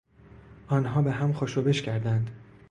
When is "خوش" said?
1.33-1.57